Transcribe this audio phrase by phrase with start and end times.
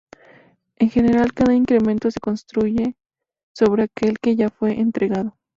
[0.79, 2.95] En general cada incremento se construye
[3.53, 5.37] sobre aquel que ya fue entregado.